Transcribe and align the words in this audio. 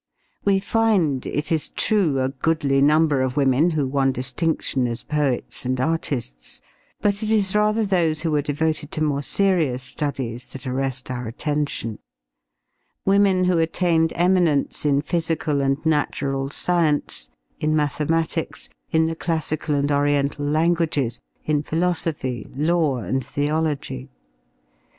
We 0.43 0.57
find, 0.59 1.27
it 1.27 1.51
is 1.51 1.69
true, 1.69 2.19
a 2.21 2.29
goodly 2.29 2.81
number 2.81 3.21
of 3.21 3.37
women 3.37 3.69
who 3.69 3.85
won 3.85 4.11
distinction 4.11 4.87
as 4.87 5.03
poets 5.03 5.63
and 5.63 5.79
artists; 5.79 6.59
but 7.01 7.21
it 7.21 7.29
is 7.29 7.55
rather 7.55 7.85
those 7.85 8.21
who 8.23 8.31
were 8.31 8.41
devoted 8.41 8.89
to 8.93 9.03
more 9.03 9.21
serious 9.21 9.83
studies 9.83 10.51
that 10.53 10.65
arrest 10.65 11.11
our 11.11 11.27
attention 11.27 11.99
women 13.05 13.43
who 13.43 13.59
attained 13.59 14.11
eminence 14.15 14.85
in 14.85 15.01
physical 15.03 15.61
and 15.61 15.85
natural 15.85 16.49
science, 16.49 17.29
in 17.59 17.75
mathematics, 17.75 18.69
in 18.89 19.05
the 19.05 19.15
classical 19.15 19.75
and 19.75 19.91
oriental 19.91 20.45
languages, 20.47 21.21
in 21.45 21.61
philosophy, 21.61 22.47
law 22.55 22.97
and 22.97 23.23
theology. 23.23 24.09